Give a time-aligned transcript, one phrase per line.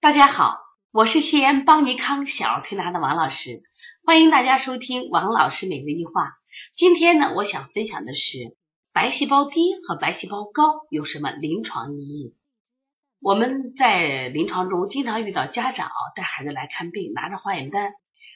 [0.00, 0.60] 大家好，
[0.92, 3.64] 我是西安邦尼康小儿推拿的王老师，
[4.06, 6.38] 欢迎大家收听王老师每日一话。
[6.72, 8.56] 今天呢，我想分享的是
[8.92, 12.36] 白细胞低和白细胞高有什么临床意义。
[13.18, 17.90] 我们在临床中经常遇到家长带孩子来看病，拿着化验单，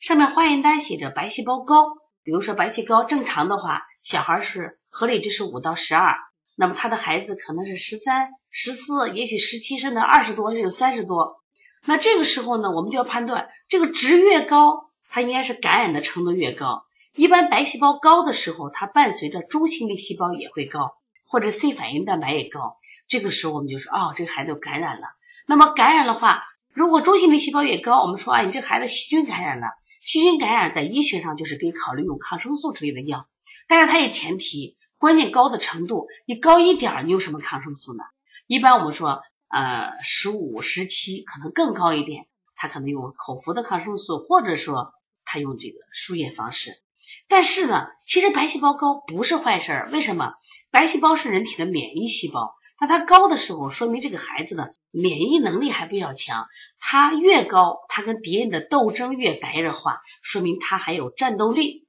[0.00, 1.86] 上面化验单写着白细胞高，
[2.24, 6.16] 比如说白细胞正常的话，小孩是合理值是五到十二，
[6.56, 11.43] 那么他的孩子可能是十三、十四，也许十七，甚至二十多，甚至三十多。
[11.86, 16.86] 那这个时候呢，我们就要判断这个值越高，它应该是感染的程度越高。
[17.14, 20.94] 一般白细胞高的时候，它伴随着中性粒细胞也会高，
[21.26, 22.78] 或者 C 反应蛋白也高。
[23.06, 25.08] 这个时候我们就说，哦，这孩子感染了。
[25.46, 29.66] 那么感染的话，如果中性粒细胞越高，我们说啊，你这孩子细菌感染了。
[30.00, 33.26] 细菌感染在医学上就是可以考虑用抗生素之类的药，
[33.68, 38.04] 但是它有前提，关键高的程度，你高一点，你用什么抗生素呢？
[38.46, 39.22] 一般我们说。
[39.54, 42.26] 呃，十五、十七可能更高一点，
[42.56, 44.92] 他可能用口服的抗生素，或者说
[45.24, 46.76] 他用这个输液方式。
[47.28, 50.34] 但是呢，其实白细胞高不是坏事儿，为什么？
[50.72, 56.48] 白细胞是人体的免疫细胞，那它高的时候，说明这个孩子的免疫能力还比较强。
[56.80, 61.86] 它越高，它跟敌人的斗争越白热化，说明他还有战斗力。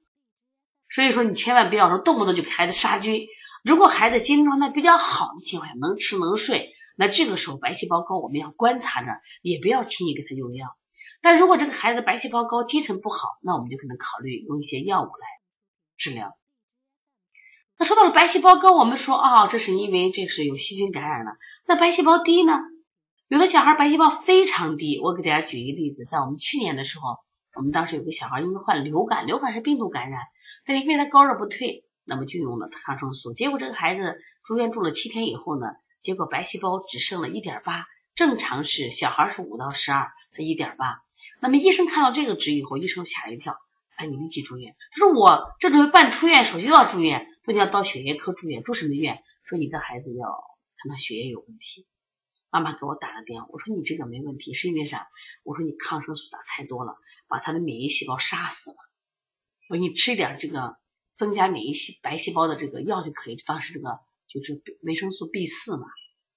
[0.88, 3.26] 所以说，你千万不要说动不动就给孩子杀菌。
[3.64, 6.74] 如果孩子精神状态比较好的情况下，能吃能睡。
[6.96, 10.76] 那这个时候白细胞高，我们要观察着，也不要轻易给他用药。
[11.20, 15.26] 但如果这个孩子白细胞高，精神不好，那我们就可能考虑用一些药物来
[15.96, 16.36] 治疗。
[17.78, 21.32] 那说到了白细胞高，我们说啊，这是因为这是有细菌感染了。
[21.66, 22.60] 那白细胞低呢？
[23.28, 24.98] 有的小孩白细胞非常低。
[25.00, 27.18] 我给大家举一个例子，在我们去年的时候，
[27.56, 30.20] 我们当时有个小孩因为患流感，流感是病毒感染，
[30.64, 33.34] 但因为他高热不退，那么就用了抗生素。
[33.34, 35.66] 结果这个孩子住院住了七天以后呢？
[36.00, 41.02] 结果白细胞只剩了一点八，正常是小孩是五到十二，他一点八。
[41.40, 43.58] 那么医生看到这个值以后，医生吓一跳，
[43.96, 44.76] 哎，你立即住院。
[44.92, 49.22] 他说我这准备办出院手续都要住院，说你要到血液科住院，住什么院？
[49.44, 50.28] 说你的孩子要
[50.80, 51.86] 可能血液有问题。
[52.50, 55.08] 妈妈给我打了电话，我说你这个没问题，是因为啥？
[55.42, 56.96] 我说你抗生素打太多了，
[57.28, 58.76] 把他的免疫细胞杀死了。
[59.68, 60.76] 我说你吃一点这个
[61.12, 63.36] 增加免疫细白细胞的这个药就可以。
[63.44, 63.98] 当时这个。
[64.28, 65.86] 就是维生素 B 四嘛，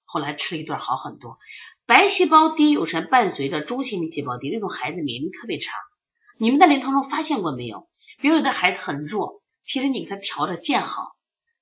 [0.06, 1.38] 后来吃了一段好很多。
[1.86, 5.74] 白细胞低有时伴随着中性粒细胞低，那种孩子免疫力特别差。
[6.38, 7.90] 你们在临床中发现过没有？
[8.22, 11.16] 比如有的孩子很弱，其实你给他调着见好，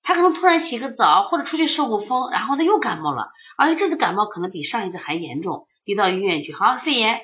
[0.04, 5.68] 他可能突然洗个澡或者出去受过风，然后他又感冒了，而且这次感冒可能比上一次还严重。
[5.86, 7.22] 一到医院去，好像肺炎，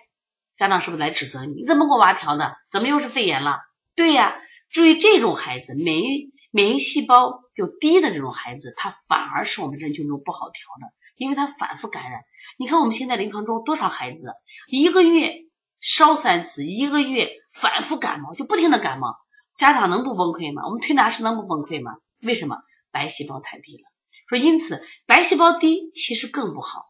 [0.56, 1.62] 家长是不是来指责你？
[1.62, 2.56] 你怎么给我娃调的？
[2.72, 3.60] 怎么又是肺炎了？
[3.96, 4.36] 对呀。
[4.74, 12.24] 注意这种孩子免疫免疫细胞就低的这种孩子，他反而是我们人群中不好调的，因为他反复感染。
[12.58, 14.34] 你看我们现在临床中多少孩子
[14.68, 15.44] 一个月
[15.80, 19.16] 烧三次，一个月反复感冒，就不停的感冒，
[19.56, 20.64] 家长能不崩溃吗？
[20.66, 21.98] 我们推拿师能不崩溃吗？
[22.20, 22.58] 为什么？
[22.90, 23.84] 白细胞太低了。
[24.28, 26.86] 说因此白细胞低其实更不好，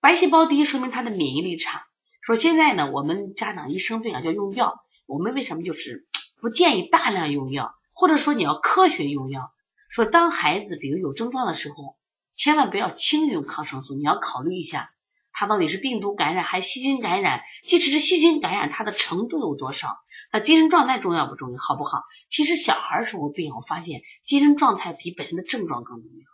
[0.00, 1.86] 白细胞低说明他的免疫力差。
[2.20, 6.06] 说现在呢，我们家长一生病啊就用药，我们为什么就是？
[6.40, 9.52] 不建议大量用药，或者说你要科学用药。
[9.88, 11.96] 说当孩子比如有症状的时候，
[12.32, 14.92] 千万不要轻易用抗生素，你要考虑一下，
[15.32, 17.42] 他到底是病毒感染还是细菌感染。
[17.64, 19.98] 即使是细菌感染，它的程度有多少？
[20.32, 21.58] 那精神状态重要不重要？
[21.58, 22.04] 好不好？
[22.28, 26.24] 其实小孩时候病，我发现精神状态比本身的症状更重要。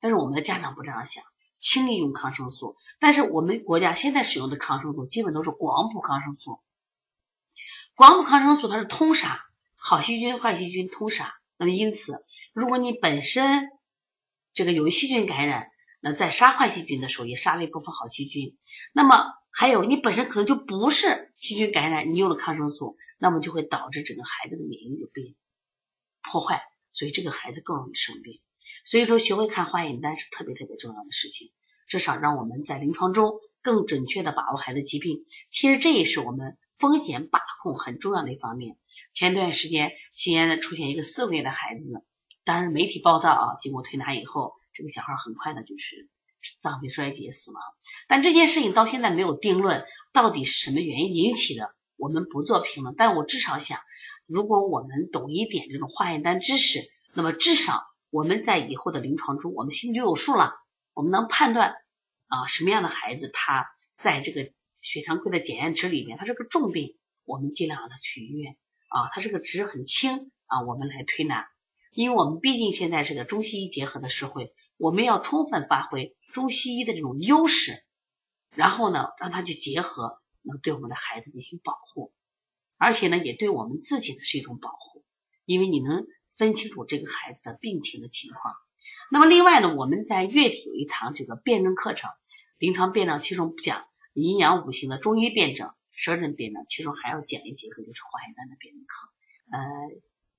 [0.00, 1.22] 但是我们的家长不这样想，
[1.58, 2.76] 轻易用抗生素。
[3.00, 6.58] 但是我们国家现在使用的抗生素基本都是广谱抗生素。
[7.96, 9.40] 广谱抗生素它是通杀，
[9.76, 11.32] 好细菌坏细菌通杀。
[11.56, 13.70] 那么因此，如果你本身
[14.52, 15.68] 这个有细菌感染，
[16.00, 18.56] 那在杀坏细菌的时候也杀了一部分好细菌。
[18.92, 25.36] 那么还有你本身可能就不是细菌感染，你用了抗生素，那么就会导致整个孩子的免疫力被
[26.20, 26.62] 破坏，
[26.92, 28.40] 所以这个孩子更容易生病。
[28.84, 31.52] 所以说，学会看化验单是特别特别重要的事情，
[31.86, 35.24] 至少让我们在临床中更准确的把握孩子疾病。
[35.52, 36.58] 其实这也是我们。
[36.76, 38.76] 风险把控很重要的一方面。
[39.12, 42.04] 前段时间西安的出现一个四个月的孩子，
[42.44, 46.08] 当然媒体报道啊，经过推拿以后，这个小孩很快的就是
[46.60, 47.62] 脏器衰竭死亡。
[48.08, 52.94] 但这件事情到现在没有定论，到底是什么原因引起的，我们不做评论。
[52.98, 53.78] 但我至少想，
[54.26, 56.80] 如果我们懂一点这种化验单知识，
[57.14, 60.52] 那么至少我们在以后的临床中，我们心里就有数了，
[60.92, 61.76] 我们能判断
[62.26, 63.66] 啊什么样的孩子他
[63.96, 64.50] 在这个。
[64.84, 68.56] 血常规的检验值里面，它是个重病，我们尽量让他去医院
[68.88, 69.08] 啊。
[69.12, 71.48] 它这个值很轻啊，我们来推拿。
[71.92, 77.84] 因为我们毕竟现在是个中西医结合的社会，我们要充分发挥中西医的这种优势，
[78.54, 82.12] 然后呢，让它去结合，能对我们的孩子进行保护，
[82.78, 85.04] 而且呢，也对我们自己的是一种保护，
[85.44, 86.04] 因为你能
[86.36, 88.54] 分清楚这个孩子的病情的情况。
[89.10, 92.10] 那么另外呢，我们在月底有一堂这个辩证课程，
[92.58, 93.86] 临床辩证其中讲
[94.22, 99.08] 阴阳五行的中医辩证、舌诊辩证，其中还要讲一节课就是化验单的辩证课。
[99.50, 99.60] 呃，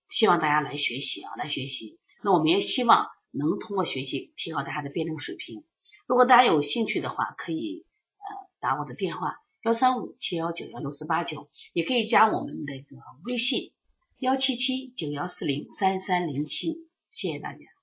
[0.09, 1.99] 希望大家来学习啊，来学习。
[2.23, 5.63] 那我们也希望能通过学习提高大家的辩证水平。
[6.07, 7.85] 如果大家有兴趣的话，可以
[8.17, 12.95] 呃打我的电话幺三五七幺九幺六四八九，也可以加我们那个
[13.25, 13.73] 微信
[14.19, 16.87] 幺七七九幺四零三三零七。
[17.11, 17.74] 谢谢大家。